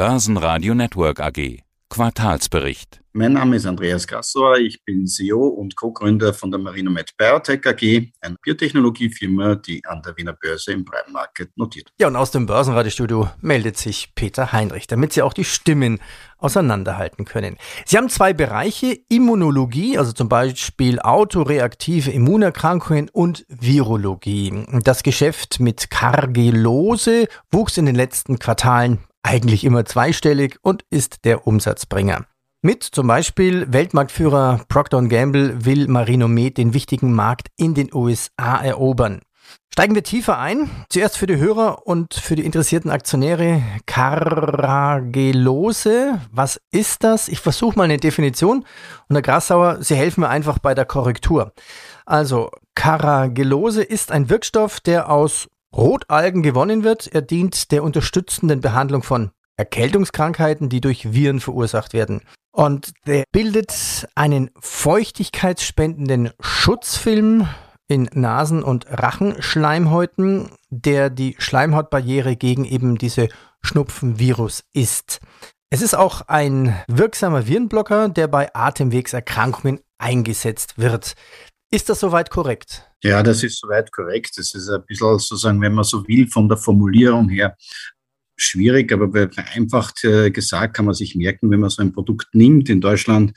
Börsenradio 0.00 0.74
Network 0.74 1.20
AG. 1.20 1.58
Quartalsbericht. 1.90 3.02
Mein 3.12 3.34
Name 3.34 3.56
ist 3.56 3.66
Andreas 3.66 4.06
Grassauer, 4.06 4.56
ich 4.56 4.82
bin 4.82 5.06
CEO 5.06 5.48
und 5.48 5.76
Co-Gründer 5.76 6.32
von 6.32 6.50
der 6.50 6.58
Marinomed 6.58 7.10
Biotech 7.18 7.66
AG, 7.66 8.10
eine 8.22 8.36
Biotechnologiefirma, 8.42 9.56
die 9.56 9.84
an 9.84 10.00
der 10.00 10.16
Wiener 10.16 10.32
Börse 10.32 10.72
im 10.72 10.86
Prime 10.86 11.12
Market 11.12 11.50
notiert. 11.58 11.92
Ja, 12.00 12.06
und 12.06 12.16
aus 12.16 12.30
dem 12.30 12.46
Börsenradiostudio 12.46 13.28
meldet 13.42 13.76
sich 13.76 14.14
Peter 14.14 14.52
Heinrich, 14.52 14.86
damit 14.86 15.12
Sie 15.12 15.20
auch 15.20 15.34
die 15.34 15.44
Stimmen 15.44 15.98
auseinanderhalten 16.38 17.26
können. 17.26 17.58
Sie 17.84 17.98
haben 17.98 18.08
zwei 18.08 18.32
Bereiche, 18.32 18.98
Immunologie, 19.10 19.98
also 19.98 20.12
zum 20.12 20.30
Beispiel 20.30 20.98
autoreaktive 20.98 22.10
Immunerkrankungen 22.10 23.10
und 23.10 23.44
Virologie. 23.50 24.64
Das 24.82 25.02
Geschäft 25.02 25.60
mit 25.60 25.90
Kargelose 25.90 27.28
wuchs 27.50 27.76
in 27.76 27.84
den 27.84 27.96
letzten 27.96 28.38
Quartalen 28.38 29.00
eigentlich 29.22 29.64
immer 29.64 29.84
zweistellig 29.84 30.58
und 30.62 30.84
ist 30.90 31.24
der 31.24 31.46
Umsatzbringer. 31.46 32.26
Mit 32.62 32.82
zum 32.82 33.06
Beispiel 33.06 33.72
Weltmarktführer 33.72 34.60
Procter 34.68 35.00
Gamble 35.02 35.64
will 35.64 35.88
Marinomed 35.88 36.58
den 36.58 36.74
wichtigen 36.74 37.14
Markt 37.14 37.48
in 37.56 37.74
den 37.74 37.88
USA 37.94 38.56
erobern. 38.62 39.22
Steigen 39.72 39.94
wir 39.94 40.02
tiefer 40.02 40.38
ein. 40.38 40.68
Zuerst 40.90 41.16
für 41.16 41.26
die 41.26 41.36
Hörer 41.38 41.86
und 41.86 42.12
für 42.14 42.34
die 42.36 42.44
interessierten 42.44 42.90
Aktionäre 42.90 43.62
Karagelose. 43.86 45.40
Was 46.32 46.60
ist 46.70 47.04
das? 47.04 47.28
Ich 47.28 47.38
versuche 47.40 47.78
mal 47.78 47.84
eine 47.84 47.96
Definition. 47.96 48.66
Und 49.08 49.16
Herr 49.16 49.22
Grassauer, 49.22 49.78
Sie 49.80 49.94
helfen 49.94 50.20
mir 50.22 50.28
einfach 50.28 50.58
bei 50.58 50.74
der 50.74 50.86
Korrektur. 50.86 51.52
Also, 52.04 52.50
Karagelose 52.74 53.82
ist 53.82 54.12
ein 54.12 54.28
Wirkstoff, 54.28 54.80
der 54.80 55.08
aus 55.08 55.48
Rotalgen 55.74 56.42
gewonnen 56.42 56.84
wird. 56.84 57.06
Er 57.06 57.22
dient 57.22 57.70
der 57.70 57.82
unterstützenden 57.82 58.60
Behandlung 58.60 59.02
von 59.02 59.30
Erkältungskrankheiten, 59.56 60.68
die 60.68 60.80
durch 60.80 61.12
Viren 61.12 61.40
verursacht 61.40 61.92
werden. 61.92 62.22
Und 62.52 62.92
der 63.06 63.24
bildet 63.30 64.08
einen 64.14 64.50
feuchtigkeitsspendenden 64.58 66.30
Schutzfilm 66.40 67.46
in 67.86 68.08
Nasen- 68.12 68.62
und 68.62 68.86
Rachenschleimhäuten, 68.88 70.50
der 70.70 71.10
die 71.10 71.36
Schleimhautbarriere 71.38 72.36
gegen 72.36 72.64
eben 72.64 72.98
diese 72.98 73.28
Schnupfenvirus 73.62 74.64
ist. 74.72 75.20
Es 75.70 75.82
ist 75.82 75.94
auch 75.94 76.22
ein 76.22 76.76
wirksamer 76.88 77.46
Virenblocker, 77.46 78.08
der 78.08 78.26
bei 78.28 78.54
Atemwegserkrankungen 78.54 79.80
eingesetzt 79.98 80.78
wird. 80.78 81.14
Ist 81.72 81.88
das 81.88 82.00
soweit 82.00 82.30
korrekt? 82.30 82.90
Ja, 83.02 83.22
das 83.22 83.44
ist 83.44 83.60
soweit 83.60 83.92
korrekt. 83.92 84.36
Das 84.36 84.54
ist 84.54 84.68
ein 84.68 84.84
bisschen 84.86 85.18
sozusagen, 85.18 85.60
wenn 85.60 85.72
man 85.72 85.84
so 85.84 86.06
will, 86.08 86.26
von 86.26 86.48
der 86.48 86.58
Formulierung 86.58 87.28
her 87.28 87.56
schwierig, 88.36 88.90
aber 88.92 89.10
vereinfacht 89.30 90.02
äh, 90.04 90.30
gesagt 90.30 90.74
kann 90.74 90.86
man 90.86 90.94
sich 90.94 91.14
merken, 91.14 91.50
wenn 91.50 91.60
man 91.60 91.70
so 91.70 91.82
ein 91.82 91.92
Produkt 91.92 92.34
nimmt 92.34 92.68
in 92.70 92.80
Deutschland 92.80 93.32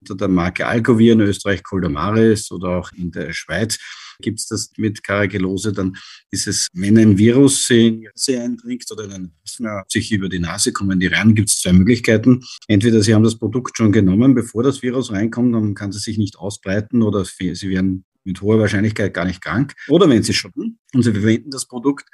unter 0.00 0.16
der 0.16 0.28
Marke 0.28 0.66
Alcovir, 0.66 1.12
in 1.12 1.20
Österreich 1.20 1.62
Coldamaris 1.62 2.50
oder 2.50 2.70
auch 2.70 2.90
in 2.92 3.12
der 3.12 3.32
Schweiz 3.32 3.78
gibt 4.20 4.40
es 4.40 4.46
das 4.46 4.70
mit 4.76 5.02
Karagelose, 5.02 5.72
dann 5.72 5.96
ist 6.30 6.46
es, 6.46 6.68
wenn 6.72 6.98
ein 6.98 7.18
Virus 7.18 7.68
in 7.70 8.00
die 8.00 8.06
Nase 8.06 8.40
eindringt 8.40 8.90
oder 8.90 9.04
ein 9.12 9.32
Asthma 9.44 9.84
sich 9.88 10.12
über 10.12 10.28
die 10.28 10.38
Nase 10.38 10.72
kommen 10.72 11.00
die 11.00 11.06
rein, 11.06 11.34
gibt 11.34 11.50
es 11.50 11.60
zwei 11.60 11.72
Möglichkeiten. 11.72 12.44
Entweder 12.68 13.02
Sie 13.02 13.14
haben 13.14 13.24
das 13.24 13.38
Produkt 13.38 13.76
schon 13.76 13.92
genommen, 13.92 14.34
bevor 14.34 14.62
das 14.62 14.82
Virus 14.82 15.12
reinkommt, 15.12 15.54
dann 15.54 15.74
kann 15.74 15.90
es 15.90 16.02
sich 16.02 16.18
nicht 16.18 16.36
ausbreiten 16.38 17.02
oder 17.02 17.24
Sie 17.24 17.68
werden 17.68 18.04
mit 18.24 18.40
hoher 18.40 18.58
Wahrscheinlichkeit 18.58 19.14
gar 19.14 19.26
nicht 19.26 19.42
krank. 19.42 19.74
Oder 19.88 20.08
wenn 20.08 20.22
Sie 20.22 20.32
schon 20.32 20.78
und 20.92 21.02
Sie 21.02 21.12
verwenden 21.12 21.50
das 21.50 21.66
Produkt, 21.66 22.08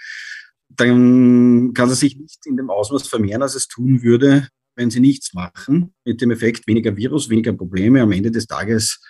dann 0.69 1.73
kann 1.75 1.91
es 1.91 2.01
sich 2.01 2.17
nicht 2.17 2.47
in 2.47 2.57
dem 2.57 2.71
Ausmaß 2.71 3.09
vermehren, 3.09 3.43
als 3.43 3.55
es 3.55 3.69
tun 3.69 4.03
würde, 4.03 4.49
wenn 4.77 4.91
Sie 4.91 5.01
nichts 5.01 5.35
machen. 5.35 5.95
Mit 6.05 6.21
dem 6.21 6.31
Effekt 6.31 6.67
weniger 6.67 6.97
Virus, 6.97 7.29
weniger 7.29 7.53
Probleme. 7.53 8.01
Am 8.03 8.13
Ende 8.13 8.31
des 8.31 8.47
Tages, 8.47 9.01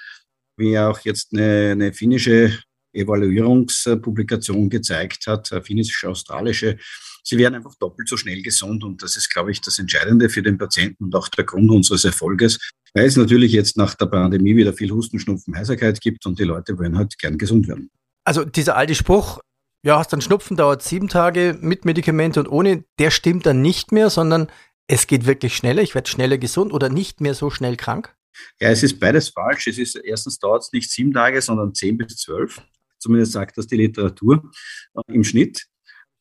wie 0.56 0.78
auch 0.78 1.00
jetzt 1.00 1.32
eine, 1.32 1.70
eine 1.72 1.92
finnische 1.92 2.58
Evaluierungspublikation 2.92 4.70
gezeigt 4.70 5.26
hat, 5.26 5.48
finnisch-australische, 5.64 6.78
sie 7.24 7.38
werden 7.38 7.54
einfach 7.54 7.74
doppelt 7.76 8.08
so 8.08 8.16
schnell 8.16 8.42
gesund. 8.42 8.84
Und 8.84 9.02
das 9.02 9.16
ist, 9.16 9.32
glaube 9.32 9.50
ich, 9.50 9.60
das 9.60 9.78
Entscheidende 9.78 10.28
für 10.28 10.42
den 10.42 10.58
Patienten 10.58 11.04
und 11.04 11.14
auch 11.14 11.28
der 11.28 11.44
Grund 11.44 11.70
unseres 11.70 12.04
Erfolges, 12.04 12.58
weil 12.94 13.06
es 13.06 13.16
natürlich 13.16 13.52
jetzt 13.52 13.76
nach 13.76 13.94
der 13.94 14.06
Pandemie 14.06 14.56
wieder 14.56 14.72
viel 14.72 14.90
Husten, 14.90 15.18
Schnupfen, 15.18 15.56
Heiserkeit 15.56 16.00
gibt 16.00 16.26
und 16.26 16.38
die 16.38 16.44
Leute 16.44 16.78
wollen 16.78 16.96
halt 16.98 17.18
gern 17.18 17.38
gesund 17.38 17.68
werden. 17.68 17.90
Also 18.24 18.44
dieser 18.44 18.76
alte 18.76 18.94
Spruch, 18.94 19.40
ja, 19.82 19.98
hast 19.98 20.12
dann 20.12 20.20
Schnupfen, 20.20 20.56
dauert 20.56 20.82
sieben 20.82 21.08
Tage 21.08 21.56
mit 21.60 21.84
Medikamente 21.84 22.40
und 22.40 22.48
ohne, 22.48 22.84
der 22.98 23.10
stimmt 23.10 23.46
dann 23.46 23.62
nicht 23.62 23.92
mehr, 23.92 24.10
sondern 24.10 24.50
es 24.86 25.06
geht 25.06 25.24
wirklich 25.24 25.56
schneller, 25.56 25.82
ich 25.82 25.94
werde 25.94 26.10
schneller 26.10 26.36
gesund 26.36 26.72
oder 26.72 26.88
nicht 26.88 27.20
mehr 27.20 27.34
so 27.34 27.48
schnell 27.50 27.76
krank? 27.76 28.14
Ja, 28.60 28.68
es 28.68 28.82
ist 28.82 29.00
beides 29.00 29.30
falsch. 29.30 29.66
Es 29.66 29.78
ist 29.78 29.96
erstens 29.96 30.38
dauert 30.38 30.62
es 30.62 30.72
nicht 30.72 30.90
sieben 30.90 31.12
Tage, 31.12 31.40
sondern 31.42 31.74
zehn 31.74 31.96
bis 31.96 32.16
zwölf. 32.16 32.62
Zumindest 33.00 33.32
sagt 33.32 33.58
das 33.58 33.66
die 33.66 33.76
Literatur 33.76 34.50
äh, 34.94 35.12
im 35.12 35.24
Schnitt. 35.24 35.66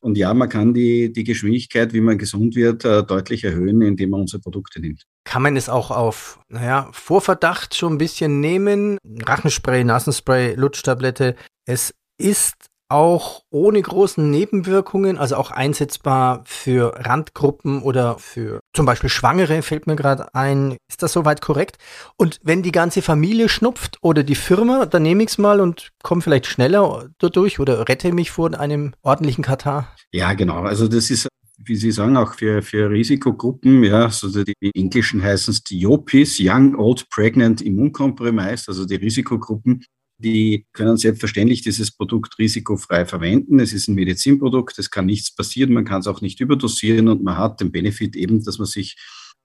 Und 0.01 0.17
ja, 0.17 0.33
man 0.33 0.47
kann 0.47 0.73
die, 0.73 1.11
die 1.11 1.25
Geschwindigkeit, 1.25 1.91
wie 1.93 1.99
man 1.99 2.17
gesund 2.17 2.55
wird, 2.55 2.85
äh, 2.85 3.03
deutlich 3.03 3.43
erhöhen, 3.43 3.81
indem 3.81 4.11
man 4.11 4.21
unsere 4.21 4.41
Produkte 4.41 4.79
nimmt. 4.79 5.03
Kann 5.25 5.41
man 5.41 5.57
es 5.57 5.67
auch 5.67 5.91
auf, 5.91 6.39
naja, 6.47 6.89
Vorverdacht 6.93 7.75
schon 7.75 7.93
ein 7.93 7.97
bisschen 7.97 8.39
nehmen? 8.39 8.97
Rachenspray, 9.03 9.83
Nasenspray, 9.83 10.55
Lutschtablette. 10.55 11.35
Es 11.65 11.93
ist 12.17 12.68
auch 12.89 13.43
ohne 13.51 13.81
großen 13.81 14.29
Nebenwirkungen, 14.29 15.17
also 15.17 15.35
auch 15.35 15.51
einsetzbar 15.51 16.41
für 16.45 16.93
Randgruppen 16.97 17.83
oder 17.83 18.17
für 18.17 18.59
zum 18.73 18.85
Beispiel 18.85 19.09
Schwangere, 19.09 19.61
fällt 19.61 19.87
mir 19.87 19.95
gerade 19.95 20.33
ein. 20.33 20.77
Ist 20.89 21.03
das 21.03 21.13
soweit 21.13 21.41
korrekt? 21.41 21.77
Und 22.17 22.39
wenn 22.43 22.63
die 22.63 22.71
ganze 22.71 23.01
Familie 23.01 23.47
schnupft 23.47 23.97
oder 24.01 24.23
die 24.23 24.35
Firma, 24.35 24.87
dann 24.87 25.03
nehme 25.03 25.23
ich 25.23 25.29
es 25.29 25.37
mal 25.37 25.61
und 25.61 25.89
komme 26.03 26.21
vielleicht 26.21 26.47
schneller 26.47 27.09
dadurch 27.19 27.59
oder 27.59 27.87
rette 27.87 28.11
mich 28.11 28.31
vor 28.31 28.59
einem 28.59 28.93
ordentlichen 29.03 29.43
Katar. 29.43 29.95
Ja, 30.11 30.33
genau. 30.33 30.63
Also 30.63 30.87
das 30.87 31.11
ist 31.11 31.27
wie 31.61 31.75
Sie 31.75 31.91
sagen, 31.91 32.15
auch 32.17 32.35
für, 32.35 32.61
für 32.61 32.89
Risikogruppen, 32.89 33.83
ja, 33.83 34.05
also 34.05 34.43
die 34.43 34.55
Englischen 34.73 35.21
heißen 35.21 35.51
es 35.51 35.61
die 35.61 35.79
YOPIs, 35.79 36.37
Young, 36.39 36.75
Old, 36.75 37.09
Pregnant, 37.09 37.61
Immuncompromised, 37.61 38.69
also 38.69 38.85
die 38.85 38.95
Risikogruppen, 38.95 39.83
die 40.19 40.67
können 40.73 40.97
selbstverständlich 40.97 41.61
dieses 41.61 41.91
Produkt 41.91 42.37
risikofrei 42.37 43.05
verwenden. 43.05 43.59
Es 43.59 43.73
ist 43.73 43.87
ein 43.87 43.95
Medizinprodukt, 43.95 44.77
es 44.77 44.91
kann 44.91 45.05
nichts 45.05 45.33
passieren, 45.33 45.73
man 45.73 45.85
kann 45.85 46.01
es 46.01 46.07
auch 46.07 46.21
nicht 46.21 46.41
überdosieren 46.41 47.07
und 47.07 47.23
man 47.23 47.37
hat 47.37 47.61
den 47.61 47.71
Benefit 47.71 48.15
eben, 48.15 48.43
dass 48.43 48.59
man 48.59 48.67
sich 48.67 48.97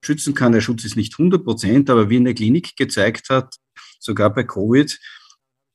schützen 0.03 0.33
kann. 0.33 0.51
Der 0.51 0.61
Schutz 0.61 0.83
ist 0.83 0.97
nicht 0.97 1.13
100 1.13 1.43
Prozent, 1.43 1.89
aber 1.89 2.09
wie 2.09 2.17
in 2.17 2.25
der 2.25 2.33
Klinik 2.33 2.75
gezeigt 2.75 3.29
hat, 3.29 3.55
sogar 3.99 4.33
bei 4.33 4.43
Covid, 4.43 4.99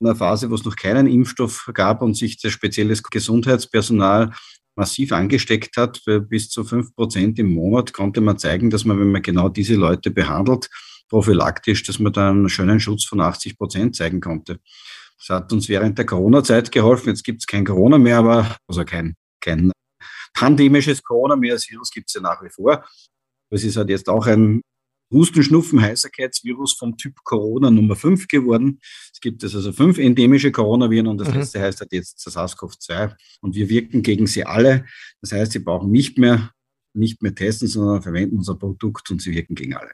in 0.01 0.07
einer 0.07 0.17
Phase, 0.17 0.51
wo 0.51 0.55
es 0.55 0.65
noch 0.65 0.77
keinen 0.77 1.07
Impfstoff 1.07 1.71
gab 1.73 2.03
und 2.03 2.15
sich 2.15 2.41
das 2.41 2.53
spezielles 2.53 3.03
Gesundheitspersonal 3.03 4.33
massiv 4.77 5.13
angesteckt 5.13 5.77
hat, 5.77 6.03
bis 6.29 6.49
zu 6.51 6.65
fünf 6.65 6.95
Prozent 6.95 7.39
im 7.39 7.53
Monat, 7.53 7.93
konnte 7.93 8.21
man 8.21 8.39
zeigen, 8.39 8.71
dass 8.71 8.85
man, 8.85 9.01
wenn 9.01 9.13
man 9.13 9.23
genau 9.23 9.49
diese 9.49 9.75
Leute 9.75 10.11
behandelt, 10.11 10.69
prophylaktisch, 11.11 11.83
dass 11.83 11.99
man 11.99 12.13
da 12.13 12.31
einen 12.31 12.49
schönen 12.49 12.81
Schutz 12.81 13.05
von 13.05 13.21
80 13.21 13.59
Prozent 13.59 13.97
zeigen 13.97 14.21
konnte. 14.21 14.61
Das 15.19 15.37
hat 15.37 15.53
uns 15.53 15.69
während 15.69 15.99
der 15.99 16.07
Corona-Zeit 16.07 16.73
geholfen. 16.73 17.11
Jetzt 17.11 17.25
gibt 17.25 17.43
es 17.43 17.47
kein 17.47 17.67
Corona 17.67 17.99
mehr, 17.99 18.19
aber 18.19 18.57
also 18.67 18.85
kein, 18.85 19.17
kein 19.41 19.71
pandemisches 20.33 21.03
Corona 21.03 21.37
mehr. 21.37 21.55
Das 21.55 21.69
Virus 21.69 21.91
gibt 21.91 22.09
es 22.09 22.15
ja 22.15 22.23
nach 22.23 22.43
wie 22.43 22.49
vor. 22.49 22.87
Es 23.51 23.65
ist 23.65 23.77
halt 23.77 23.91
jetzt 23.91 24.09
auch 24.09 24.27
ein 24.27 24.63
Husten, 25.13 25.43
Schnupfen, 25.43 25.81
vom 26.79 26.97
Typ 26.97 27.17
Corona 27.25 27.71
Nummer 27.71 27.97
5 27.97 28.29
geworden. 28.29 28.79
Es 29.13 29.21
gibt 29.21 29.43
also 29.43 29.73
fünf 29.73 29.99
endemische 29.99 30.53
Coronaviren 30.53 31.09
und 31.09 31.19
das 31.19 31.29
mhm. 31.29 31.35
letzte 31.35 31.61
heißt 31.61 31.81
halt 31.81 31.93
jetzt 31.93 32.25
das 32.25 32.37
SARS-CoV-2. 32.37 33.17
Und 33.41 33.57
wir 33.57 33.69
wirken 33.69 34.03
gegen 34.03 34.29
sie 34.29 34.45
alle. 34.45 34.87
Das 35.21 35.33
heißt, 35.33 35.51
sie 35.53 35.59
brauchen 35.59 35.91
nicht 35.91 36.17
mehr, 36.17 36.53
nicht 36.95 37.23
mehr 37.23 37.35
testen, 37.35 37.67
sondern 37.67 38.03
verwenden 38.03 38.39
unser 38.39 38.55
Produkt 38.55 39.11
und 39.11 39.21
sie 39.21 39.33
wirken 39.33 39.57
gegen 39.57 39.75
alle. 39.75 39.91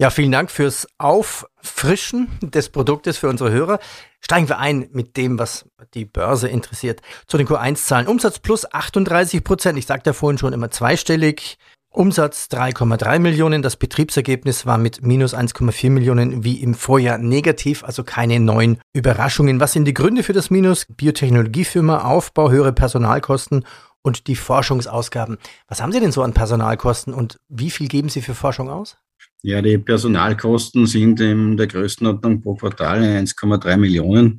Ja, 0.00 0.08
vielen 0.08 0.32
Dank 0.32 0.50
fürs 0.50 0.88
Auffrischen 0.96 2.28
des 2.40 2.70
Produktes 2.70 3.18
für 3.18 3.28
unsere 3.28 3.50
Hörer. 3.50 3.78
Steigen 4.22 4.48
wir 4.48 4.58
ein 4.58 4.88
mit 4.92 5.18
dem, 5.18 5.38
was 5.38 5.66
die 5.92 6.06
Börse 6.06 6.48
interessiert. 6.48 7.02
Zu 7.26 7.36
den 7.36 7.46
Q1-Zahlen. 7.46 8.06
Umsatz 8.06 8.38
plus 8.38 8.64
38 8.72 9.44
Prozent. 9.44 9.78
Ich 9.78 9.84
sagte 9.84 10.08
ja 10.08 10.14
vorhin 10.14 10.38
schon 10.38 10.54
immer 10.54 10.70
zweistellig. 10.70 11.58
Umsatz 11.90 12.48
3,3 12.50 13.18
Millionen. 13.18 13.60
Das 13.60 13.76
Betriebsergebnis 13.76 14.64
war 14.64 14.78
mit 14.78 15.04
minus 15.04 15.34
1,4 15.34 15.90
Millionen 15.90 16.44
wie 16.44 16.62
im 16.62 16.72
Vorjahr 16.72 17.18
negativ, 17.18 17.84
also 17.84 18.02
keine 18.02 18.40
neuen 18.40 18.80
Überraschungen. 18.94 19.60
Was 19.60 19.72
sind 19.74 19.84
die 19.84 19.92
Gründe 19.92 20.22
für 20.22 20.32
das 20.32 20.48
Minus? 20.48 20.86
Biotechnologiefirma, 20.88 22.04
Aufbau, 22.04 22.50
höhere 22.50 22.72
Personalkosten 22.72 23.66
und 24.00 24.28
die 24.28 24.36
Forschungsausgaben. 24.36 25.36
Was 25.68 25.82
haben 25.82 25.92
Sie 25.92 26.00
denn 26.00 26.12
so 26.12 26.22
an 26.22 26.32
Personalkosten 26.32 27.12
und 27.12 27.38
wie 27.50 27.70
viel 27.70 27.88
geben 27.88 28.08
Sie 28.08 28.22
für 28.22 28.34
Forschung 28.34 28.70
aus? 28.70 28.96
Ja, 29.42 29.62
die 29.62 29.78
Personalkosten 29.78 30.86
sind 30.86 31.18
in 31.20 31.56
der 31.56 31.66
Größenordnung 31.66 32.42
pro 32.42 32.54
Quartal 32.56 33.00
1,3 33.00 33.76
Millionen. 33.78 34.38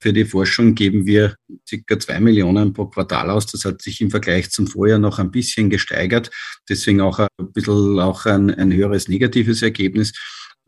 Für 0.00 0.12
die 0.12 0.24
Forschung 0.24 0.76
geben 0.76 1.06
wir 1.06 1.34
circa 1.68 1.98
zwei 1.98 2.20
Millionen 2.20 2.72
pro 2.72 2.86
Quartal 2.86 3.30
aus. 3.30 3.46
Das 3.46 3.64
hat 3.64 3.82
sich 3.82 4.00
im 4.00 4.12
Vergleich 4.12 4.50
zum 4.50 4.68
Vorjahr 4.68 5.00
noch 5.00 5.18
ein 5.18 5.32
bisschen 5.32 5.70
gesteigert. 5.70 6.30
Deswegen 6.68 7.00
auch 7.00 7.18
ein 7.18 7.52
bisschen 7.52 7.98
auch 7.98 8.26
ein, 8.26 8.54
ein 8.54 8.72
höheres 8.72 9.08
negatives 9.08 9.60
Ergebnis. 9.62 10.12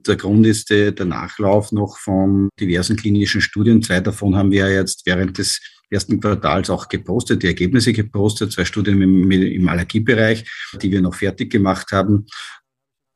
Der 0.05 0.17
Grund 0.17 0.46
ist 0.46 0.70
der, 0.70 0.90
der 0.90 1.06
Nachlauf 1.06 1.70
noch 1.70 1.96
von 1.99 2.49
diversen 2.58 2.96
klinischen 2.96 3.40
Studien. 3.40 3.82
Zwei 3.82 4.00
davon 4.00 4.34
haben 4.34 4.50
wir 4.50 4.69
jetzt 4.69 5.02
während 5.06 5.38
des 5.38 5.61
ersten 5.90 6.20
Quartals 6.20 6.70
auch 6.70 6.88
gepostet, 6.88 7.43
die 7.43 7.49
Ergebnisse 7.49 7.93
gepostet, 7.93 8.52
zwei 8.52 8.64
Studien 8.64 9.00
im, 9.02 9.31
im 9.31 9.69
Allergiebereich, 9.69 10.44
die 10.81 10.90
wir 10.90 11.02
noch 11.02 11.14
fertig 11.14 11.50
gemacht 11.50 11.93
haben. 11.93 12.26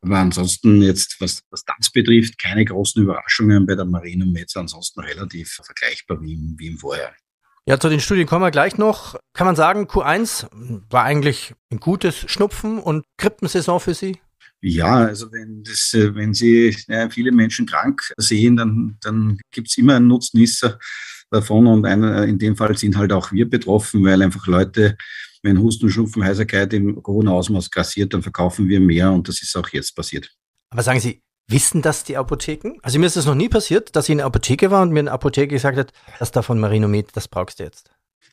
Aber 0.04 0.18
ansonsten 0.18 0.82
jetzt, 0.82 1.16
was, 1.20 1.42
was 1.50 1.64
das 1.64 1.90
betrifft, 1.90 2.38
keine 2.38 2.64
großen 2.64 3.02
Überraschungen 3.02 3.64
bei 3.64 3.74
der 3.74 3.86
Marine 3.86 4.26
Metz, 4.26 4.54
ansonsten 4.54 5.00
relativ 5.00 5.60
vergleichbar 5.64 6.20
wie 6.20 6.34
im, 6.34 6.54
wie 6.58 6.66
im 6.66 6.78
Vorjahr. 6.78 7.14
Ja, 7.66 7.80
zu 7.80 7.88
den 7.88 8.00
Studien 8.00 8.26
kommen 8.26 8.44
wir 8.44 8.50
gleich 8.50 8.76
noch. 8.76 9.16
Kann 9.32 9.46
man 9.46 9.56
sagen, 9.56 9.86
Q1 9.86 10.48
war 10.90 11.04
eigentlich 11.04 11.54
ein 11.70 11.78
gutes 11.80 12.30
Schnupfen- 12.30 12.78
und 12.78 13.06
Krippensaison 13.16 13.80
für 13.80 13.94
Sie? 13.94 14.18
Ja, 14.60 14.96
also 14.96 15.32
wenn, 15.32 15.62
das, 15.64 15.94
äh, 15.94 16.14
wenn 16.14 16.34
Sie 16.34 16.76
ja, 16.88 17.08
viele 17.08 17.32
Menschen 17.32 17.64
krank 17.64 18.02
sehen, 18.18 18.56
dann, 18.56 18.98
dann 19.00 19.38
gibt 19.52 19.70
es 19.70 19.78
immer 19.78 19.96
einen 19.96 20.08
Nutznießer 20.08 20.78
davon 21.30 21.66
und 21.66 21.86
einer, 21.86 22.24
in 22.24 22.38
dem 22.38 22.56
Fall 22.56 22.76
sind 22.76 22.98
halt 22.98 23.12
auch 23.12 23.32
wir 23.32 23.48
betroffen, 23.48 24.04
weil 24.04 24.20
einfach 24.20 24.46
Leute, 24.46 24.98
wenn 25.44 25.60
Husten, 25.60 25.90
Schnupfen, 25.90 26.24
Heiserkeit 26.24 26.72
im 26.72 27.00
hohen 27.06 27.28
Ausmaß 27.28 27.70
grassiert, 27.70 28.14
dann 28.14 28.22
verkaufen 28.22 28.66
wir 28.68 28.80
mehr 28.80 29.12
und 29.12 29.28
das 29.28 29.42
ist 29.42 29.54
auch 29.56 29.68
jetzt 29.68 29.94
passiert. 29.94 30.30
Aber 30.70 30.82
sagen 30.82 31.00
Sie, 31.00 31.22
wissen 31.46 31.82
das 31.82 32.02
die 32.02 32.16
Apotheken? 32.16 32.78
Also 32.82 32.98
mir 32.98 33.06
ist 33.06 33.16
das 33.16 33.26
noch 33.26 33.34
nie 33.34 33.50
passiert, 33.50 33.94
dass 33.94 34.06
ich 34.06 34.12
in 34.12 34.18
der 34.18 34.26
Apotheke 34.26 34.70
war 34.70 34.82
und 34.82 34.90
mir 34.90 35.00
eine 35.00 35.12
Apotheke 35.12 35.54
gesagt 35.54 35.76
hat, 35.76 35.92
das 36.18 36.32
da 36.32 36.40
von 36.40 36.58
Marinomed, 36.58 37.08
das 37.12 37.28
brauchst 37.28 37.60
du 37.60 37.64
jetzt. 37.64 37.90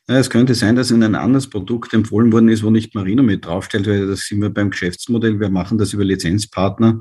Ja, 0.08 0.18
es 0.18 0.30
könnte 0.30 0.54
sein, 0.54 0.74
dass 0.74 0.90
in 0.90 1.02
ein 1.02 1.14
anderes 1.14 1.48
Produkt 1.48 1.94
empfohlen 1.94 2.32
worden 2.32 2.48
ist, 2.48 2.64
wo 2.64 2.70
nicht 2.70 2.94
Marino 2.94 3.22
mit 3.22 3.44
draufstellt, 3.44 3.86
weil 3.86 4.08
das 4.08 4.22
sind 4.22 4.40
wir 4.40 4.50
beim 4.50 4.70
Geschäftsmodell. 4.70 5.38
Wir 5.38 5.50
machen 5.50 5.78
das 5.78 5.92
über 5.92 6.04
Lizenzpartner. 6.04 7.00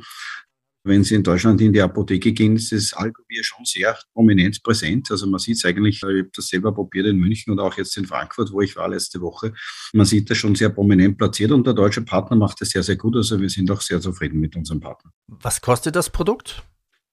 Wenn 0.83 1.03
Sie 1.03 1.15
in 1.15 1.23
Deutschland 1.23 1.61
in 1.61 1.73
die 1.73 1.81
Apotheke 1.81 2.31
gehen, 2.33 2.55
ist 2.55 2.71
das 2.71 2.93
Alkobier 2.93 3.43
schon 3.43 3.65
sehr 3.65 3.97
prominent 4.13 4.63
präsent. 4.63 5.11
Also 5.11 5.27
man 5.27 5.39
sieht 5.39 5.57
es 5.57 5.65
eigentlich, 5.65 5.97
ich 5.97 6.03
habe 6.03 6.29
das 6.35 6.47
selber 6.47 6.73
probiert 6.73 7.05
in 7.05 7.17
München 7.17 7.51
und 7.51 7.59
auch 7.59 7.77
jetzt 7.77 7.95
in 7.97 8.05
Frankfurt, 8.05 8.51
wo 8.51 8.61
ich 8.61 8.75
war 8.75 8.89
letzte 8.89 9.21
Woche. 9.21 9.53
Man 9.93 10.05
sieht 10.05 10.29
das 10.29 10.37
schon 10.37 10.55
sehr 10.55 10.69
prominent 10.69 11.17
platziert 11.17 11.51
und 11.51 11.67
der 11.67 11.75
deutsche 11.75 12.01
Partner 12.01 12.35
macht 12.35 12.61
das 12.61 12.69
sehr, 12.69 12.83
sehr 12.83 12.95
gut. 12.95 13.15
Also 13.15 13.39
wir 13.39 13.49
sind 13.49 13.69
auch 13.69 13.81
sehr 13.81 14.01
zufrieden 14.01 14.39
mit 14.39 14.55
unserem 14.55 14.79
Partner. 14.79 15.11
Was 15.27 15.61
kostet 15.61 15.95
das 15.95 16.09
Produkt? 16.09 16.63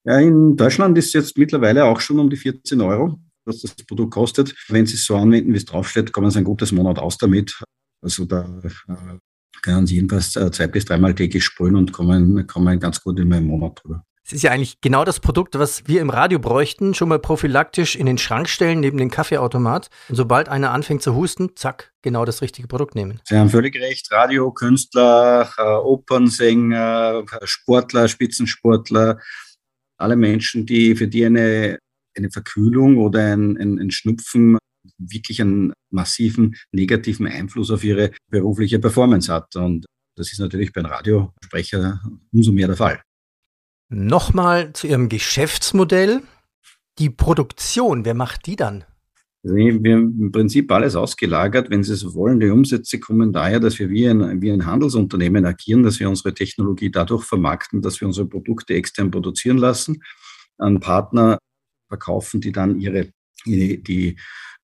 Ja, 0.04 0.18
in 0.18 0.56
Deutschland 0.56 0.96
ist 0.96 1.08
es 1.08 1.12
jetzt 1.12 1.36
mittlerweile 1.36 1.84
auch 1.84 2.00
schon 2.00 2.18
um 2.18 2.30
die 2.30 2.36
14 2.36 2.80
Euro 2.80 3.20
was 3.48 3.62
das 3.62 3.74
Produkt 3.74 4.12
kostet. 4.12 4.54
Wenn 4.68 4.86
Sie 4.86 4.94
es 4.94 5.04
so 5.04 5.16
anwenden, 5.16 5.52
wie 5.52 5.56
es 5.56 5.64
draufsteht, 5.64 6.12
kommen 6.12 6.30
Sie 6.30 6.38
ein 6.38 6.44
gutes 6.44 6.70
Monat 6.70 6.98
aus 6.98 7.18
damit. 7.18 7.60
Also 8.00 8.26
da 8.26 8.60
äh, 8.62 9.18
können 9.62 9.86
Sie 9.86 9.96
jedenfalls 9.96 10.36
äh, 10.36 10.50
zwei 10.50 10.66
bis 10.66 10.84
dreimal 10.84 11.14
täglich 11.14 11.44
sprühen 11.44 11.76
und 11.76 11.92
kommen, 11.92 12.46
kommen 12.46 12.80
ganz 12.80 13.02
gut 13.02 13.18
in 13.18 13.28
meinen 13.28 13.46
Monat 13.46 13.80
drüber. 13.82 14.04
Es 14.24 14.32
ist 14.32 14.42
ja 14.42 14.50
eigentlich 14.50 14.82
genau 14.82 15.04
das 15.04 15.20
Produkt, 15.20 15.58
was 15.58 15.86
wir 15.86 16.02
im 16.02 16.10
Radio 16.10 16.38
bräuchten, 16.38 16.92
schon 16.92 17.08
mal 17.08 17.18
prophylaktisch 17.18 17.96
in 17.96 18.04
den 18.04 18.18
Schrank 18.18 18.48
stellen, 18.50 18.80
neben 18.80 18.98
den 18.98 19.10
Kaffeeautomat. 19.10 19.88
Und 20.10 20.16
sobald 20.16 20.50
einer 20.50 20.70
anfängt 20.72 21.02
zu 21.02 21.14
husten, 21.14 21.56
zack, 21.56 21.92
genau 22.02 22.26
das 22.26 22.42
richtige 22.42 22.68
Produkt 22.68 22.94
nehmen. 22.94 23.20
Sie 23.24 23.38
haben 23.38 23.48
völlig 23.48 23.74
recht. 23.80 24.12
Radio, 24.12 24.52
Künstler, 24.52 25.50
äh, 25.56 25.62
Opernsänger, 25.62 27.24
Sportler, 27.44 28.06
Spitzensportler, 28.06 29.18
alle 29.96 30.16
Menschen, 30.16 30.66
die 30.66 30.94
für 30.94 31.08
die 31.08 31.24
eine 31.24 31.78
eine 32.18 32.30
Verkühlung 32.30 32.98
oder 32.98 33.32
ein, 33.32 33.56
ein, 33.56 33.78
ein 33.78 33.90
Schnupfen 33.90 34.58
wirklich 34.98 35.40
einen 35.40 35.72
massiven 35.90 36.56
negativen 36.72 37.26
Einfluss 37.26 37.70
auf 37.70 37.84
ihre 37.84 38.12
berufliche 38.30 38.78
Performance 38.78 39.32
hat. 39.32 39.56
Und 39.56 39.86
das 40.16 40.32
ist 40.32 40.40
natürlich 40.40 40.72
beim 40.72 40.86
Radiosprecher 40.86 42.00
umso 42.32 42.52
mehr 42.52 42.66
der 42.66 42.76
Fall. 42.76 43.02
Nochmal 43.90 44.72
zu 44.74 44.86
Ihrem 44.86 45.08
Geschäftsmodell. 45.08 46.22
Die 46.98 47.10
Produktion, 47.10 48.04
wer 48.04 48.14
macht 48.14 48.46
die 48.46 48.56
dann? 48.56 48.84
Also 49.44 49.54
wir 49.54 49.94
haben 49.94 50.20
im 50.20 50.32
Prinzip 50.32 50.70
alles 50.72 50.96
ausgelagert, 50.96 51.70
wenn 51.70 51.84
Sie 51.84 51.94
so 51.94 52.14
wollen. 52.14 52.40
Die 52.40 52.50
Umsätze 52.50 52.98
kommen 52.98 53.32
daher, 53.32 53.60
dass 53.60 53.78
wir 53.78 53.88
wie 53.88 54.06
ein, 54.06 54.42
wie 54.42 54.50
ein 54.50 54.66
Handelsunternehmen 54.66 55.46
agieren, 55.46 55.84
dass 55.84 56.00
wir 56.00 56.08
unsere 56.08 56.34
Technologie 56.34 56.90
dadurch 56.90 57.24
vermarkten, 57.24 57.80
dass 57.80 58.00
wir 58.00 58.08
unsere 58.08 58.26
Produkte 58.26 58.74
extern 58.74 59.10
produzieren 59.10 59.58
lassen, 59.58 60.02
an 60.58 60.80
Partner 60.80 61.38
verkaufen, 61.88 62.40
die 62.40 62.52
dann 62.52 62.80
ihre, 62.80 63.10
die, 63.46 63.82
die, 63.82 64.16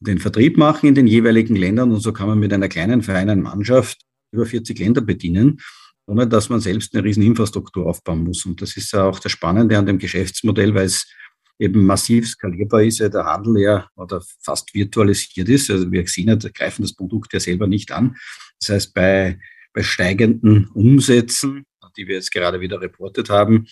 den 0.04 0.18
Vertrieb 0.18 0.56
machen 0.56 0.88
in 0.88 0.94
den 0.94 1.06
jeweiligen 1.06 1.56
Ländern. 1.56 1.92
Und 1.92 2.00
so 2.00 2.12
kann 2.12 2.28
man 2.28 2.38
mit 2.38 2.52
einer 2.52 2.68
kleinen 2.68 3.02
feinen 3.02 3.42
Mannschaft 3.42 4.02
über 4.32 4.46
40 4.46 4.78
Länder 4.78 5.00
bedienen, 5.00 5.60
ohne 6.06 6.26
dass 6.26 6.48
man 6.48 6.60
selbst 6.60 6.94
eine 6.94 7.04
riesen 7.04 7.22
Infrastruktur 7.22 7.86
aufbauen 7.86 8.24
muss. 8.24 8.44
Und 8.44 8.60
das 8.60 8.76
ist 8.76 8.92
ja 8.92 9.04
auch 9.04 9.18
das 9.18 9.32
Spannende 9.32 9.78
an 9.78 9.86
dem 9.86 9.98
Geschäftsmodell, 9.98 10.74
weil 10.74 10.86
es 10.86 11.06
eben 11.58 11.86
massiv 11.86 12.28
skalierbar 12.28 12.82
ist, 12.82 12.98
ja 12.98 13.08
der 13.08 13.24
Handel 13.24 13.58
ja 13.58 13.88
oder 13.96 14.22
fast 14.40 14.74
virtualisiert 14.74 15.48
ist. 15.48 15.70
Also 15.70 15.90
wir 15.90 16.06
sehen 16.06 16.28
ja, 16.28 16.36
greifen 16.52 16.82
das 16.82 16.94
Produkt 16.94 17.32
ja 17.32 17.40
selber 17.40 17.66
nicht 17.66 17.92
an. 17.92 18.16
Das 18.60 18.70
heißt, 18.70 18.94
bei, 18.94 19.38
bei 19.72 19.82
steigenden 19.82 20.68
Umsätzen, 20.68 21.64
die 21.96 22.08
wir 22.08 22.16
jetzt 22.16 22.32
gerade 22.32 22.60
wieder 22.60 22.80
reportet 22.80 23.30
haben, 23.30 23.66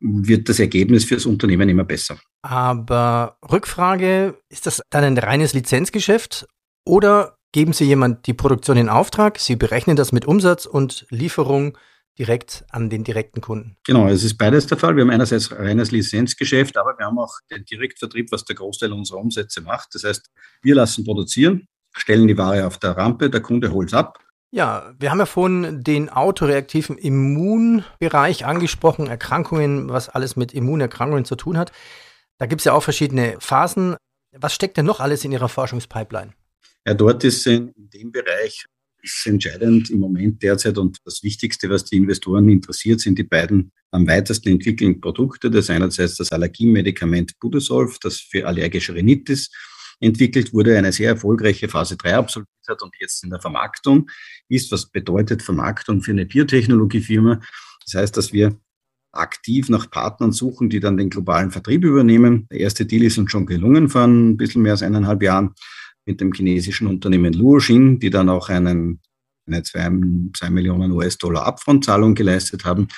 wird 0.00 0.48
das 0.48 0.58
Ergebnis 0.58 1.04
fürs 1.04 1.26
Unternehmen 1.26 1.68
immer 1.68 1.84
besser. 1.84 2.18
Aber 2.42 3.36
Rückfrage, 3.50 4.38
ist 4.48 4.66
das 4.66 4.82
dann 4.90 5.04
ein 5.04 5.18
reines 5.18 5.52
Lizenzgeschäft 5.52 6.46
oder 6.86 7.36
geben 7.52 7.72
Sie 7.72 7.84
jemand 7.84 8.26
die 8.26 8.34
Produktion 8.34 8.76
in 8.76 8.88
Auftrag, 8.88 9.38
Sie 9.38 9.56
berechnen 9.56 9.96
das 9.96 10.12
mit 10.12 10.26
Umsatz 10.26 10.66
und 10.66 11.06
Lieferung 11.10 11.76
direkt 12.18 12.64
an 12.70 12.90
den 12.90 13.04
direkten 13.04 13.40
Kunden? 13.40 13.76
Genau, 13.86 14.08
es 14.08 14.24
ist 14.24 14.36
beides 14.36 14.66
der 14.66 14.78
Fall. 14.78 14.96
Wir 14.96 15.02
haben 15.02 15.10
einerseits 15.10 15.52
reines 15.52 15.90
Lizenzgeschäft, 15.90 16.76
aber 16.76 16.98
wir 16.98 17.06
haben 17.06 17.18
auch 17.18 17.34
den 17.50 17.64
Direktvertrieb, 17.64 18.32
was 18.32 18.44
der 18.44 18.56
Großteil 18.56 18.92
unserer 18.92 19.18
Umsätze 19.18 19.60
macht. 19.60 19.94
Das 19.94 20.04
heißt, 20.04 20.30
wir 20.62 20.74
lassen 20.74 21.04
produzieren, 21.04 21.66
stellen 21.92 22.26
die 22.26 22.36
Ware 22.36 22.66
auf 22.66 22.78
der 22.78 22.96
Rampe, 22.96 23.30
der 23.30 23.40
Kunde 23.40 23.72
holt 23.72 23.88
es 23.88 23.94
ab 23.94 24.18
ja, 24.52 24.94
wir 24.98 25.10
haben 25.10 25.18
ja 25.18 25.26
vorhin 25.26 25.82
den 25.82 26.08
autoreaktiven 26.08 26.98
Immunbereich 26.98 28.44
angesprochen, 28.44 29.06
Erkrankungen, 29.06 29.88
was 29.88 30.08
alles 30.08 30.36
mit 30.36 30.52
Immunerkrankungen 30.52 31.24
zu 31.24 31.36
tun 31.36 31.56
hat. 31.56 31.72
Da 32.38 32.46
gibt 32.46 32.60
es 32.60 32.64
ja 32.64 32.72
auch 32.72 32.82
verschiedene 32.82 33.36
Phasen. 33.38 33.96
Was 34.32 34.54
steckt 34.54 34.76
denn 34.76 34.86
noch 34.86 35.00
alles 35.00 35.24
in 35.24 35.32
Ihrer 35.32 35.48
Forschungspipeline? 35.48 36.32
Ja, 36.86 36.94
dort 36.94 37.22
ist 37.24 37.46
in, 37.46 37.72
dem 37.76 38.10
Bereich 38.10 38.64
ist 39.02 39.26
entscheidend 39.26 39.90
im 39.90 40.00
Moment 40.00 40.42
derzeit 40.42 40.78
und 40.78 40.98
das 41.04 41.22
Wichtigste, 41.22 41.70
was 41.70 41.84
die 41.84 41.96
Investoren 41.96 42.48
interessiert, 42.48 43.00
sind 43.00 43.18
die 43.18 43.24
beiden 43.24 43.72
am 43.92 44.06
weitesten 44.06 44.50
entwickelten 44.50 45.00
Produkte. 45.00 45.50
Das 45.50 45.70
einerseits 45.70 46.16
das 46.16 46.32
Allergiemedikament 46.32 47.38
Budesolv, 47.38 47.98
das 48.00 48.18
für 48.18 48.46
allergische 48.46 48.94
Rhinitis 48.94 49.50
entwickelt 50.00 50.52
wurde, 50.52 50.76
eine 50.76 50.92
sehr 50.92 51.10
erfolgreiche 51.10 51.68
Phase 51.68 51.96
3 51.96 52.16
absolviert 52.16 52.48
hat 52.68 52.82
und 52.82 52.94
jetzt 53.00 53.22
in 53.22 53.30
der 53.30 53.40
Vermarktung 53.40 54.10
ist. 54.48 54.72
Was 54.72 54.86
bedeutet 54.86 55.42
Vermarktung 55.42 56.02
für 56.02 56.12
eine 56.12 56.26
Biotechnologiefirma? 56.26 57.40
Das 57.84 57.94
heißt, 57.94 58.16
dass 58.16 58.32
wir 58.32 58.58
aktiv 59.12 59.68
nach 59.68 59.90
Partnern 59.90 60.32
suchen, 60.32 60.70
die 60.70 60.80
dann 60.80 60.96
den 60.96 61.10
globalen 61.10 61.50
Vertrieb 61.50 61.84
übernehmen. 61.84 62.46
Der 62.50 62.60
erste 62.60 62.86
Deal 62.86 63.02
ist 63.02 63.18
uns 63.18 63.30
schon 63.30 63.46
gelungen 63.46 63.88
vor 63.88 64.02
ein 64.02 64.36
bisschen 64.36 64.62
mehr 64.62 64.72
als 64.72 64.82
eineinhalb 64.82 65.22
Jahren 65.22 65.54
mit 66.06 66.20
dem 66.20 66.32
chinesischen 66.32 66.86
Unternehmen 66.86 67.32
Luoxin, 67.32 67.98
die 67.98 68.10
dann 68.10 68.28
auch 68.28 68.48
einen, 68.48 69.00
eine 69.46 69.62
zwei, 69.62 69.90
zwei 70.36 70.50
Millionen 70.50 70.92
US-Dollar 70.92 71.46
Upfront-Zahlung 71.46 72.14
geleistet 72.14 72.64
haben. 72.64 72.88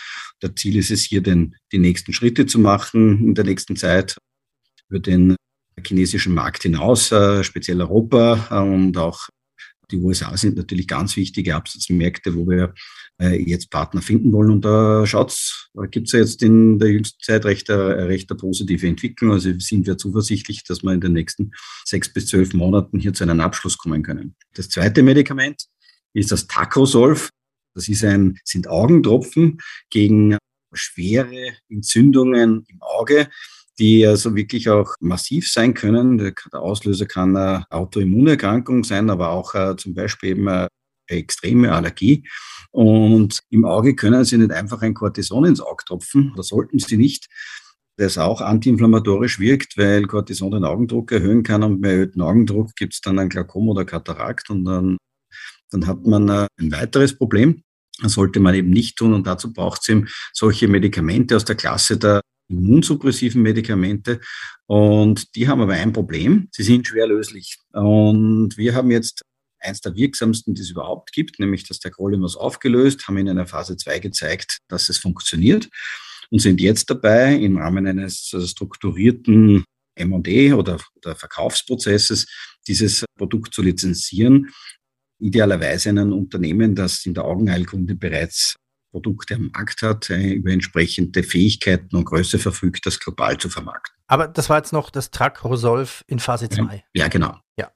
Der 0.43 0.55
Ziel 0.55 0.77
ist 0.77 0.91
es 0.91 1.03
hier, 1.03 1.23
den, 1.23 1.57
die 1.73 1.79
nächsten 1.79 2.13
Schritte 2.13 2.47
zu 2.47 2.59
machen 2.59 3.25
in 3.25 3.35
der 3.35 3.45
nächsten 3.45 3.77
Zeit 3.77 4.17
über 4.89 5.01
den 5.01 5.37
chinesischen 5.85 6.35
Markt 6.35 6.63
hinaus, 6.63 7.13
äh, 7.13 7.43
speziell 7.45 7.81
Europa 7.81 8.49
äh, 8.51 8.63
und 8.63 8.97
auch 8.97 9.29
die 9.91 9.99
USA 9.99 10.35
sind 10.37 10.57
natürlich 10.57 10.89
ganz 10.89 11.17
wichtige 11.17 11.55
Absatzmärkte, 11.55 12.35
wo 12.35 12.49
wir 12.49 12.73
äh, 13.21 13.37
jetzt 13.43 13.71
Partner 13.71 14.01
finden 14.01 14.33
wollen. 14.33 14.51
Und 14.51 14.65
da 14.65 15.07
schaut's, 15.07 15.69
da 15.75 15.85
gibt 15.85 16.07
es 16.07 16.13
ja 16.13 16.21
jetzt 16.21 16.43
in 16.43 16.79
der 16.79 16.89
jüngsten 16.89 17.23
Zeit 17.23 17.45
recht, 17.45 17.69
recht 17.69 18.31
eine 18.31 18.39
positive 18.39 18.87
Entwicklung. 18.87 19.33
Also 19.33 19.53
sind 19.59 19.87
wir 19.87 19.99
zuversichtlich, 19.99 20.65
dass 20.65 20.83
wir 20.83 20.93
in 20.93 21.03
den 21.03 21.13
nächsten 21.13 21.53
sechs 21.85 22.11
bis 22.11 22.29
zwölf 22.29 22.55
Monaten 22.55 23.01
hier 23.01 23.13
zu 23.13 23.25
einem 23.25 23.41
Abschluss 23.41 23.77
kommen 23.77 24.03
können. 24.03 24.35
Das 24.55 24.71
zweite 24.71 25.03
Medikament 25.03 25.67
ist 26.15 26.33
das 26.33 26.47
Tacosolv. 26.47 27.29
Das 27.75 27.89
ist 27.89 28.05
ein, 28.05 28.39
sind 28.45 28.69
Augentropfen 28.69 29.59
gegen 29.91 30.39
schwere 30.73 31.53
Entzündungen 31.69 32.65
im 32.69 32.81
Auge 32.81 33.29
die 33.79 34.07
also 34.07 34.35
wirklich 34.35 34.69
auch 34.69 34.95
massiv 35.01 35.51
sein 35.51 35.75
können. 35.75 36.19
Der 36.19 36.35
Auslöser 36.53 37.07
kann 37.07 37.37
eine 37.37 37.65
Autoimmunerkrankung 37.71 38.85
sein, 38.85 39.11
aber 39.11 39.31
auch 39.31 39.55
äh, 39.55 39.77
zum 39.77 39.95
Beispiel 39.95 40.31
eben 40.31 40.49
eine 40.49 40.69
extreme 41.09 41.73
Allergie. 41.73 42.29
Und 42.71 43.41
im 43.51 43.65
Auge 43.65 43.95
können 43.95 44.25
Sie 44.25 44.39
nicht 44.39 44.53
einfach 44.53 44.83
ein 44.83 44.95
Cortison 44.95 45.45
ins 45.45 45.61
Auge 45.61 45.85
tropfen, 45.87 46.33
oder 46.33 46.43
sollten 46.43 46.79
Sie 46.79 46.97
nicht. 46.97 47.29
das 47.97 48.19
auch 48.19 48.41
antiinflammatorisch 48.41 49.39
wirkt, 49.39 49.77
weil 49.77 50.07
Cortison 50.07 50.51
den 50.51 50.65
Augendruck 50.65 51.13
erhöhen 51.13 51.43
kann 51.43 51.63
und 51.63 51.81
bei 51.83 51.91
erhöhten 51.91 52.23
Augendruck 52.23 52.75
gibt 52.75 52.95
es 52.95 53.01
dann 53.03 53.19
ein 53.19 53.29
Glaukom 53.29 53.69
oder 53.69 53.85
Katarakt 53.85 54.49
und 54.51 54.65
dann, 54.65 54.97
dann 55.71 55.87
hat 55.87 56.05
man 56.07 56.29
äh, 56.29 56.47
ein 56.59 56.73
weiteres 56.73 57.17
Problem. 57.17 57.63
Das 58.03 58.15
sollte 58.15 58.41
man 58.41 58.55
eben 58.55 58.71
nicht 58.71 58.97
tun 58.97 59.13
und 59.13 59.27
dazu 59.27 59.53
braucht 59.53 59.83
es 59.83 59.89
eben 59.91 60.09
solche 60.33 60.69
Medikamente 60.69 61.37
aus 61.37 61.45
der 61.45 61.57
Klasse 61.57 61.99
der 61.99 62.23
immunsuppressiven 62.53 63.43
Medikamente. 63.43 64.21
Und 64.67 65.35
die 65.35 65.49
haben 65.49 65.61
aber 65.61 65.75
ein 65.75 65.93
Problem, 65.93 66.49
sie 66.53 66.63
sind 66.63 66.87
schwer 66.87 67.07
löslich. 67.07 67.59
Und 67.73 68.57
wir 68.57 68.75
haben 68.75 68.91
jetzt 68.91 69.23
eins 69.61 69.81
der 69.81 69.95
wirksamsten, 69.95 70.55
die 70.55 70.63
es 70.63 70.71
überhaupt 70.71 71.13
gibt, 71.13 71.39
nämlich 71.39 71.67
das 71.67 71.79
Tacrolimus 71.79 72.37
aufgelöst, 72.37 73.07
haben 73.07 73.17
in 73.19 73.29
einer 73.29 73.47
Phase 73.47 73.77
2 73.77 73.99
gezeigt, 74.01 74.59
dass 74.69 74.89
es 74.89 74.99
funktioniert 74.99 75.69
und 76.31 76.41
sind 76.41 76.61
jetzt 76.61 76.91
dabei, 76.91 77.35
im 77.35 77.59
Rahmen 77.59 77.87
eines 77.87 78.33
äh, 78.33 78.47
strukturierten 78.47 79.65
M&E 79.95 80.53
oder, 80.53 80.81
oder 80.97 81.15
Verkaufsprozesses 81.15 82.27
dieses 82.67 83.05
Produkt 83.17 83.55
zu 83.55 83.63
lizenzieren. 83.63 84.51
Idealerweise 85.19 85.91
ein 85.91 86.13
Unternehmen, 86.13 86.75
das 86.75 87.05
in 87.05 87.15
der 87.15 87.25
Augenheilkunde 87.25 87.95
bereits 87.95 88.57
Produkte 88.93 89.35
am 89.35 89.51
Markt 89.53 89.83
hat, 89.83 90.11
äh, 90.11 90.35
über 90.35 90.53
entsprechende 90.53 91.25
Fähigkeiten 91.25 91.97
und 91.97 92.05
Größe 92.05 92.39
verfügt, 92.39 92.87
das 92.87 93.01
global 93.01 93.39
zu 93.39 93.49
vermarkten. 93.49 93.97
Aber 94.07 94.29
das 94.29 94.49
war 94.49 94.59
jetzt 94.59 94.73
noch 94.73 94.91
das 94.91 95.11
Track 95.11 95.43
Rosolv 95.43 96.05
in 96.07 96.21
Phase 96.21 96.49
2. 96.49 96.85
Ja, 96.95 97.09
genau. 97.09 97.37
Ja. 97.59 97.73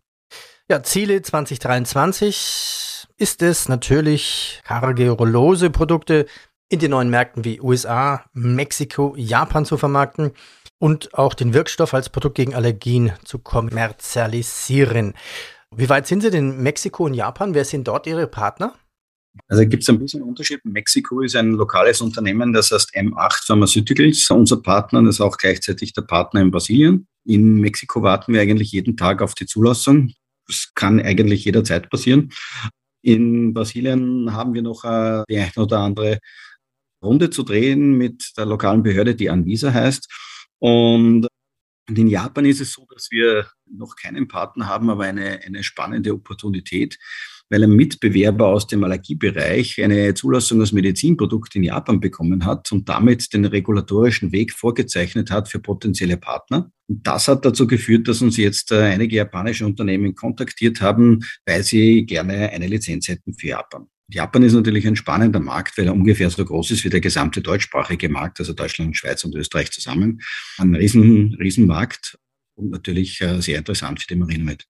Ja, 0.69 0.83
Ziele 0.83 1.23
2023 1.23 3.07
ist 3.17 3.43
es 3.43 3.69
natürlich, 3.69 4.61
Kargeolose-Produkte 4.65 6.27
in 6.69 6.79
den 6.79 6.91
neuen 6.91 7.11
Märkten 7.11 7.45
wie 7.45 7.61
USA, 7.61 8.25
Mexiko, 8.33 9.15
Japan 9.17 9.65
zu 9.65 9.79
vermarkten 9.79 10.33
und 10.79 11.15
auch 11.15 11.35
den 11.35 11.55
Wirkstoff 11.55 11.95
als 11.95 12.11
Produkt 12.11 12.35
gegen 12.35 12.55
Allergien 12.55 13.13
zu 13.25 13.39
kommerzialisieren. 13.39 15.15
Wie 15.75 15.89
weit 15.89 16.07
sind 16.07 16.21
Sie 16.21 16.31
denn 16.31 16.53
in 16.53 16.63
Mexiko 16.63 17.05
und 17.05 17.15
Japan? 17.15 17.55
Wer 17.55 17.65
sind 17.65 17.89
dort 17.89 18.07
Ihre 18.07 18.27
Partner? 18.27 18.75
Also 19.49 19.67
gibt 19.67 19.83
es 19.83 19.89
ein 19.89 19.99
bisschen 19.99 20.23
Unterschied. 20.23 20.65
Mexiko 20.65 21.21
ist 21.21 21.37
ein 21.37 21.53
lokales 21.53 22.01
Unternehmen, 22.01 22.53
das 22.53 22.71
heißt 22.71 22.95
M8 22.97 23.47
Pharmaceuticals, 23.47 24.29
unser 24.31 24.61
Partner, 24.63 25.03
das 25.03 25.17
ist 25.17 25.21
auch 25.21 25.37
gleichzeitig 25.37 25.93
der 25.93 26.03
Partner 26.03 26.41
in 26.41 26.51
Brasilien. 26.51 27.07
In 27.25 27.61
Mexiko 27.61 28.03
warten 28.03 28.33
wir 28.33 28.41
eigentlich 28.41 28.73
jeden 28.73 28.97
Tag 28.97 29.23
auf 29.23 29.35
die 29.35 29.47
Zulassung. 29.47 30.13
Das 30.47 30.73
kann 30.75 31.01
eigentlich 31.01 31.45
jederzeit 31.45 31.91
passieren. 31.91 32.31
In 33.03 33.53
Brasilien 33.55 34.33
haben 34.33 34.55
wir 34.55 34.63
noch 34.63 34.85
äh, 34.85 35.23
die 35.29 35.39
eine 35.39 35.53
oder 35.57 35.81
andere 35.81 36.19
Runde 37.03 37.31
zu 37.31 37.43
drehen 37.43 37.97
mit 37.97 38.33
der 38.37 38.47
lokalen 38.47 38.83
Behörde, 38.83 39.15
die 39.15 39.31
Anvisa 39.31 39.73
heißt. 39.73 40.09
Und 40.59 41.29
in 41.89 42.09
Japan 42.09 42.47
ist 42.47 42.61
es 42.61 42.73
so, 42.73 42.87
dass 42.93 43.11
wir 43.11 43.47
noch 43.71 43.97
keinen 43.97 44.27
Partner 44.29 44.67
haben, 44.67 44.91
aber 44.91 45.05
eine, 45.05 45.41
eine 45.45 45.63
spannende 45.63 46.13
Opportunität, 46.13 46.99
weil 47.51 47.65
ein 47.65 47.71
Mitbewerber 47.71 48.47
aus 48.49 48.67
dem 48.67 48.85
Allergiebereich 48.85 49.83
eine 49.83 50.15
Zulassung 50.15 50.61
als 50.61 50.73
Medizinprodukt 50.73 51.55
in 51.57 51.63
Japan 51.63 52.01
bekommen 52.01 52.45
hat 52.45 52.71
und 52.73 52.89
damit 52.89 53.33
den 53.33 53.45
regulatorischen 53.45 54.33
Weg 54.33 54.53
vorgezeichnet 54.53 55.31
hat 55.31 55.49
für 55.49 55.59
potenzielle 55.59 56.17
Partner. 56.17 56.71
Und 56.89 57.07
das 57.07 57.29
hat 57.29 57.45
dazu 57.45 57.67
geführt, 57.67 58.09
dass 58.09 58.23
uns 58.23 58.37
jetzt 58.37 58.73
äh, 58.73 58.83
einige 58.83 59.17
japanische 59.17 59.67
Unternehmen 59.67 60.15
kontaktiert 60.15 60.81
haben, 60.81 61.21
weil 61.45 61.63
sie 61.63 62.07
gerne 62.07 62.51
eine 62.51 62.67
Lizenz 62.67 63.09
hätten 63.09 63.35
für 63.35 63.49
Japan. 63.49 63.87
Japan 64.09 64.45
ist 64.45 64.53
natürlich 64.53 64.87
ein 64.87 64.95
spannender 64.95 65.41
Markt, 65.41 65.77
weil 65.77 65.87
er 65.87 65.93
ungefähr 65.93 66.31
so 66.31 66.45
groß 66.45 66.71
ist 66.71 66.85
wie 66.85 66.91
der 66.91 67.01
gesamte 67.01 67.41
deutschsprachige 67.41 68.09
Markt, 68.09 68.39
also 68.39 68.53
Deutschland, 68.53 68.97
Schweiz 68.97 69.25
und 69.25 69.35
Österreich 69.35 69.73
zusammen. 69.73 70.21
Ein 70.59 70.77
riesen, 70.77 71.35
riesen 71.41 71.69
und 72.55 72.71
natürlich 72.71 73.21
äh, 73.21 73.41
sehr 73.41 73.59
interessant 73.59 74.01
für 74.01 74.07
die 74.07 74.17
Marinomed. 74.17 74.65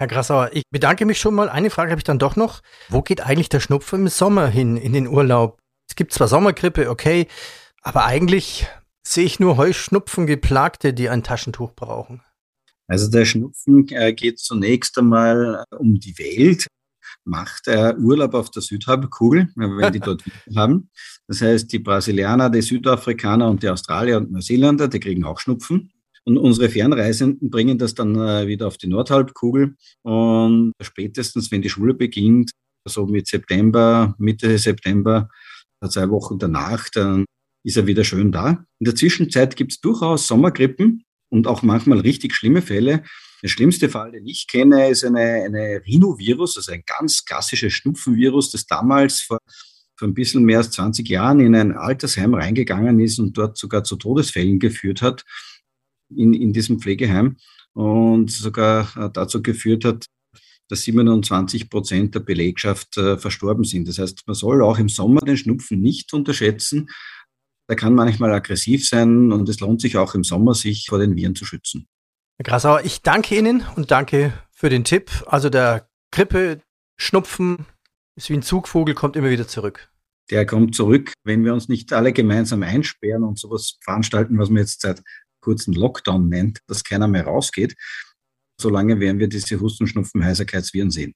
Herr 0.00 0.06
Grassauer, 0.06 0.48
ich 0.54 0.62
bedanke 0.70 1.04
mich 1.04 1.20
schon 1.20 1.34
mal. 1.34 1.50
Eine 1.50 1.68
Frage 1.68 1.90
habe 1.90 2.00
ich 2.00 2.04
dann 2.04 2.18
doch 2.18 2.34
noch. 2.34 2.62
Wo 2.88 3.02
geht 3.02 3.20
eigentlich 3.20 3.50
der 3.50 3.60
Schnupfen 3.60 4.00
im 4.00 4.08
Sommer 4.08 4.46
hin, 4.46 4.78
in 4.78 4.94
den 4.94 5.06
Urlaub? 5.06 5.58
Es 5.90 5.94
gibt 5.94 6.14
zwar 6.14 6.26
Sommergrippe, 6.26 6.88
okay, 6.88 7.26
aber 7.82 8.06
eigentlich 8.06 8.66
sehe 9.06 9.26
ich 9.26 9.40
nur 9.40 9.58
Heuschnupfen-Geplagte, 9.58 10.94
die 10.94 11.10
ein 11.10 11.22
Taschentuch 11.22 11.74
brauchen. 11.74 12.22
Also 12.86 13.10
der 13.10 13.26
Schnupfen 13.26 13.88
äh, 13.90 14.14
geht 14.14 14.38
zunächst 14.38 14.96
einmal 14.96 15.64
um 15.78 16.00
die 16.00 16.16
Welt 16.18 16.66
macht 17.24 17.68
Urlaub 17.68 18.32
auf 18.32 18.50
der 18.50 18.62
Südhalbkugel, 18.62 19.50
wenn 19.54 19.92
die 19.92 20.00
dort 20.00 20.24
haben. 20.56 20.88
Das 21.28 21.42
heißt, 21.42 21.70
die 21.70 21.78
Brasilianer, 21.78 22.48
die 22.48 22.62
Südafrikaner 22.62 23.50
und 23.50 23.62
die 23.62 23.68
Australier 23.68 24.16
und 24.16 24.32
Neuseeländer, 24.32 24.88
die 24.88 24.98
kriegen 24.98 25.24
auch 25.24 25.38
Schnupfen. 25.38 25.92
Und 26.24 26.36
unsere 26.36 26.68
Fernreisenden 26.68 27.50
bringen 27.50 27.78
das 27.78 27.94
dann 27.94 28.14
äh, 28.16 28.46
wieder 28.46 28.66
auf 28.66 28.76
die 28.76 28.88
Nordhalbkugel. 28.88 29.76
Und 30.02 30.72
spätestens, 30.82 31.50
wenn 31.50 31.62
die 31.62 31.70
Schule 31.70 31.94
beginnt, 31.94 32.50
so 32.86 33.06
mit 33.06 33.26
September, 33.26 34.14
Mitte 34.18 34.58
September, 34.58 35.28
zwei 35.88 36.08
Wochen 36.10 36.38
danach, 36.38 36.88
dann 36.90 37.24
ist 37.64 37.76
er 37.76 37.86
wieder 37.86 38.04
schön 38.04 38.32
da. 38.32 38.64
In 38.78 38.84
der 38.84 38.94
Zwischenzeit 38.94 39.56
gibt 39.56 39.72
es 39.72 39.80
durchaus 39.80 40.26
Sommergrippen 40.26 41.04
und 41.30 41.46
auch 41.46 41.62
manchmal 41.62 42.00
richtig 42.00 42.34
schlimme 42.34 42.62
Fälle. 42.62 43.02
Der 43.42 43.48
schlimmste 43.48 43.88
Fall, 43.88 44.12
den 44.12 44.26
ich 44.26 44.46
kenne, 44.46 44.88
ist 44.88 45.04
eine, 45.04 45.44
eine 45.44 45.82
Rhinovirus, 45.86 46.56
also 46.58 46.72
ein 46.72 46.82
ganz 46.86 47.24
klassisches 47.24 47.72
Schnupfenvirus, 47.72 48.50
das 48.50 48.66
damals 48.66 49.22
vor, 49.22 49.38
vor 49.96 50.08
ein 50.08 50.14
bisschen 50.14 50.44
mehr 50.44 50.58
als 50.58 50.70
20 50.72 51.08
Jahren 51.08 51.40
in 51.40 51.54
ein 51.54 51.72
Altersheim 51.72 52.34
reingegangen 52.34 53.00
ist 53.00 53.18
und 53.18 53.36
dort 53.36 53.56
sogar 53.56 53.84
zu 53.84 53.96
Todesfällen 53.96 54.58
geführt 54.58 55.00
hat 55.00 55.24
in, 56.14 56.34
in 56.34 56.52
diesem 56.52 56.80
Pflegeheim 56.80 57.36
und 57.72 58.30
sogar 58.30 58.96
äh, 58.96 59.10
dazu 59.12 59.42
geführt 59.42 59.84
hat, 59.84 60.06
dass 60.68 60.82
27 60.82 61.68
Prozent 61.68 62.14
der 62.14 62.20
Belegschaft 62.20 62.96
äh, 62.96 63.18
verstorben 63.18 63.64
sind. 63.64 63.88
Das 63.88 63.98
heißt, 63.98 64.22
man 64.26 64.34
soll 64.34 64.62
auch 64.62 64.78
im 64.78 64.88
Sommer 64.88 65.20
den 65.20 65.36
Schnupfen 65.36 65.80
nicht 65.80 66.12
unterschätzen. 66.12 66.88
Der 67.68 67.76
kann 67.76 67.94
manchmal 67.94 68.32
aggressiv 68.32 68.88
sein 68.88 69.32
und 69.32 69.48
es 69.48 69.60
lohnt 69.60 69.80
sich 69.80 69.96
auch 69.96 70.14
im 70.14 70.24
Sommer, 70.24 70.54
sich 70.54 70.86
vor 70.88 70.98
den 70.98 71.16
Viren 71.16 71.34
zu 71.34 71.44
schützen. 71.44 71.86
Herr 72.38 72.44
Grasauer, 72.44 72.82
ich 72.84 73.02
danke 73.02 73.36
Ihnen 73.36 73.64
und 73.76 73.90
danke 73.90 74.32
für 74.52 74.70
den 74.70 74.84
Tipp. 74.84 75.10
Also 75.26 75.50
der 75.50 75.88
Grippe, 76.12 76.62
Schnupfen 76.96 77.66
ist 78.16 78.30
wie 78.30 78.34
ein 78.34 78.42
Zugvogel, 78.42 78.94
kommt 78.94 79.16
immer 79.16 79.30
wieder 79.30 79.46
zurück. 79.46 79.90
Der 80.30 80.46
kommt 80.46 80.74
zurück, 80.74 81.12
wenn 81.24 81.44
wir 81.44 81.52
uns 81.52 81.68
nicht 81.68 81.92
alle 81.92 82.12
gemeinsam 82.12 82.62
einsperren 82.62 83.24
und 83.24 83.38
sowas 83.38 83.78
veranstalten, 83.82 84.38
was 84.38 84.48
man 84.48 84.58
jetzt 84.58 84.80
seit 84.80 85.02
kurzem 85.40 85.74
Lockdown 85.74 86.28
nennt, 86.28 86.60
dass 86.66 86.84
keiner 86.84 87.08
mehr 87.08 87.24
rausgeht. 87.24 87.76
Solange 88.60 89.00
werden 89.00 89.18
wir 89.18 89.28
diese 89.28 89.60
Husten, 89.60 89.86
Schnupfen, 89.86 90.24
Heiserkeitsviren 90.24 90.90
sehen. 90.90 91.14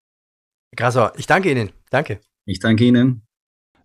Grasauer, 0.77 1.13
ich 1.17 1.27
danke 1.27 1.51
Ihnen. 1.51 1.73
Danke. 1.91 2.21
Ich 2.47 2.59
danke 2.59 2.85
Ihnen. 2.85 3.27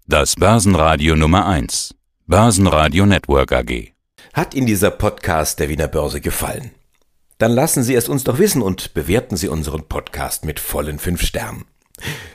Das 0.07 0.35
Börsenradio 0.35 1.15
Nummer 1.15 1.45
1. 1.45 1.93
Börsenradio 2.25 3.05
Network 3.05 3.51
AG. 3.51 3.93
Hat 4.33 4.53
Ihnen 4.53 4.67
dieser 4.67 4.91
Podcast 4.91 5.59
der 5.59 5.69
Wiener 5.69 5.87
Börse 5.87 6.21
gefallen? 6.21 6.71
Dann 7.37 7.51
lassen 7.51 7.83
Sie 7.83 7.95
es 7.95 8.09
uns 8.09 8.23
doch 8.23 8.37
wissen 8.37 8.61
und 8.61 8.93
bewerten 8.93 9.37
Sie 9.37 9.47
unseren 9.47 9.87
Podcast 9.87 10.45
mit 10.45 10.59
vollen 10.59 10.99
fünf 10.99 11.21
Sternen. 11.21 11.65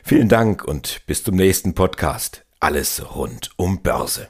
Vielen 0.02 0.28
Dank 0.28 0.64
und 0.64 1.02
bis 1.06 1.23
zum 1.23 1.37
nächsten 1.37 1.75
Podcast. 1.75 2.44
Alles 2.61 3.14
rund 3.14 3.50
um 3.56 3.82
Börse. 3.82 4.28